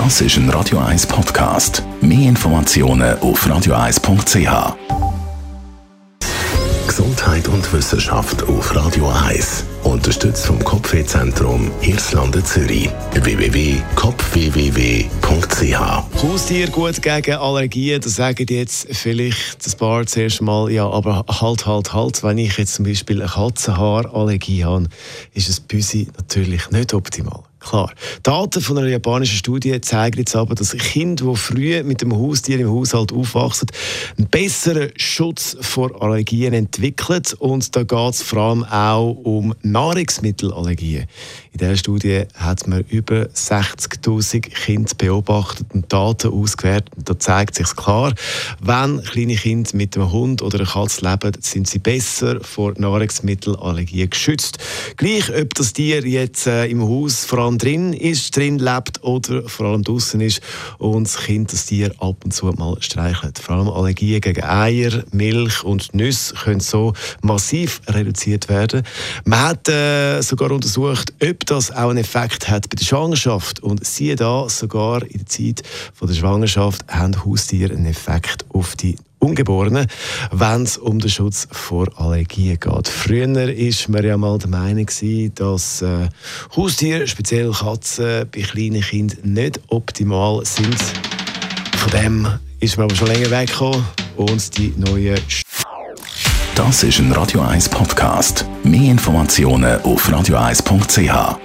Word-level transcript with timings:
Das 0.00 0.20
ist 0.20 0.36
ein 0.36 0.48
Radio 0.50 0.78
1 0.78 1.08
Podcast. 1.08 1.82
Mehr 2.00 2.28
Informationen 2.28 3.18
auf 3.18 3.44
radio1.ch. 3.44 4.74
Gesundheit 6.86 7.48
und 7.48 7.72
Wissenschaft 7.72 8.44
auf 8.44 8.76
Radio 8.76 9.10
1. 9.10 9.64
Unterstützt 9.82 10.46
vom 10.46 10.62
Kopfwehzentrum 10.62 11.72
Irlande 11.82 12.44
Zürich. 12.44 12.88
www.kopfwww.ch 13.12 14.22
Haustier 16.22 16.68
gut 16.68 17.02
gegen 17.02 17.34
Allergien, 17.34 18.00
Da 18.00 18.08
sagen 18.08 18.46
jetzt 18.50 18.86
vielleicht 18.92 19.66
das 19.66 19.74
paar 19.74 20.06
zuerst 20.06 20.40
mal, 20.40 20.70
ja, 20.70 20.88
aber 20.88 21.24
halt, 21.28 21.66
halt, 21.66 21.92
halt. 21.92 22.22
Wenn 22.22 22.38
ich 22.38 22.56
jetzt 22.56 22.74
zum 22.74 22.84
Beispiel 22.84 23.20
eine 23.20 23.32
Katzenhaarallergie 23.32 24.64
habe, 24.64 24.84
ist 25.34 25.48
es 25.48 25.58
bei 25.58 25.78
uns 25.78 25.92
natürlich 26.16 26.70
nicht 26.70 26.94
optimal. 26.94 27.40
Klar. 27.60 27.90
Daten 28.22 28.60
von 28.60 28.78
einer 28.78 28.86
japanischen 28.88 29.36
Studie 29.36 29.80
zeigen 29.80 30.18
jetzt 30.18 30.36
aber, 30.36 30.54
dass 30.54 30.72
Kinder, 30.76 31.24
die 31.30 31.36
früh 31.36 31.82
mit 31.82 32.02
dem 32.02 32.14
Haustier 32.14 32.58
im 32.60 32.70
Haushalt 32.70 33.12
aufwachsen, 33.12 33.68
einen 34.16 34.28
besseren 34.28 34.92
Schutz 34.96 35.56
vor 35.60 36.00
Allergien 36.00 36.52
entwickeln. 36.52 37.22
Und 37.40 37.74
da 37.74 37.82
geht 37.82 38.14
es 38.14 38.22
vor 38.22 38.38
allem 38.40 38.64
auch 38.64 39.10
um 39.24 39.54
Nahrungsmittelallergien. 39.62 41.06
In 41.52 41.58
dieser 41.58 41.76
Studie 41.76 42.22
hat 42.34 42.68
man 42.68 42.84
über 42.88 43.22
60.000 43.22 44.40
Kinder 44.40 44.92
beobachtet 44.96 45.66
und 45.74 45.92
Daten 45.92 46.30
ausgewertet. 46.32 46.92
Und 46.96 47.08
da 47.08 47.18
zeigt 47.18 47.56
sich 47.56 47.74
klar, 47.74 48.14
wenn 48.62 49.02
kleine 49.02 49.34
Kinder 49.34 49.68
mit 49.74 49.96
einem 49.96 50.12
Hund 50.12 50.42
oder 50.42 50.60
einer 50.60 50.68
Katze 50.68 51.04
leben, 51.04 51.32
sind 51.40 51.66
sie 51.66 51.80
besser 51.80 52.38
vor 52.40 52.74
Nahrungsmittelallergien 52.78 54.08
geschützt. 54.10 54.58
Gleich, 54.96 55.28
ob 55.36 55.54
das 55.54 55.72
Tier 55.72 56.06
jetzt 56.06 56.46
äh, 56.46 56.66
im 56.66 56.82
Haus 56.88 57.24
vor 57.24 57.40
allem 57.40 57.47
Organ 57.48 57.58
drin 57.66 57.92
ist, 57.94 58.36
drin 58.36 58.58
lebt 58.58 59.02
oder 59.02 59.48
vor 59.48 59.68
allem 59.68 59.82
draußen 59.82 60.20
ist 60.20 60.42
und 60.76 61.04
das 61.04 61.16
Kind 61.16 61.50
das 61.50 61.64
Tier 61.64 61.94
ab 61.98 62.16
und 62.22 62.32
zu 62.32 62.44
mal 62.44 62.76
streichelt. 62.80 63.38
Vor 63.38 63.54
allem 63.56 63.68
Allergien 63.70 64.20
gegen 64.20 64.44
Eier, 64.44 65.02
Milch 65.12 65.64
und 65.64 65.94
Nüsse 65.94 66.34
können 66.34 66.60
so 66.60 66.92
massiv 67.22 67.80
reduziert 67.88 68.50
werden. 68.50 68.82
Man 69.24 69.40
hat 69.40 69.66
äh, 69.66 70.20
sogar 70.20 70.50
untersucht, 70.50 71.14
ob 71.24 71.46
das 71.46 71.70
auch 71.74 71.88
einen 71.88 71.96
Effekt 71.96 72.50
hat 72.50 72.68
bei 72.68 72.76
der 72.78 72.84
Schwangerschaft 72.84 73.62
und 73.62 73.82
siehe 73.86 74.14
da, 74.16 74.46
sogar 74.50 75.00
in 75.06 75.20
der 75.20 75.26
Zeit 75.26 75.62
von 75.94 76.06
der 76.08 76.16
Schwangerschaft 76.16 76.82
haben 76.88 77.14
Haustiere 77.24 77.72
einen 77.72 77.86
Effekt 77.86 78.44
auf 78.50 78.76
die 78.76 78.96
Ungeborenen, 79.28 79.86
wenn 80.32 80.62
es 80.62 80.78
um 80.78 80.98
den 80.98 81.10
Schutz 81.10 81.46
vor 81.52 81.88
Allergien 81.96 82.58
geht. 82.58 82.88
Früher 82.88 83.26
war 83.28 83.88
man 83.96 84.04
ja 84.04 84.16
mal 84.16 84.38
der 84.38 84.48
Meinung, 84.48 84.86
dass 85.34 85.82
äh, 85.82 86.08
Haustiere, 86.56 87.06
speziell 87.06 87.50
Katzen, 87.52 88.28
bei 88.34 88.40
kleinen 88.40 88.80
Kindern 88.80 89.18
nicht 89.24 89.60
optimal 89.68 90.44
sind. 90.44 90.76
Von 91.76 91.90
dem 91.92 92.26
ist 92.60 92.76
man 92.76 92.84
aber 92.86 92.96
schon 92.96 93.08
länger 93.08 93.30
weggekommen 93.30 93.84
und 94.16 94.56
die 94.56 94.72
neue 94.76 95.14
Das 96.54 96.82
ist 96.82 96.98
ein 96.98 97.12
Radio 97.12 97.40
1 97.42 97.68
Podcast. 97.68 98.44
Mehr 98.64 98.90
Informationen 98.90 99.80
auf 99.82 100.08
radio1.ch. 100.08 101.38